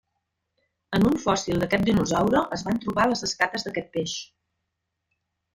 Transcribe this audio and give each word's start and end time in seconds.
En 0.97 1.03
un 1.09 1.17
fòssil 1.25 1.61
d'aquest 1.63 1.85
dinosaure 1.89 2.41
es 2.57 2.65
van 2.71 2.81
trobar 2.87 3.07
les 3.13 3.23
escates 3.29 3.69
d'aquest 3.69 3.93
peix. 3.99 4.19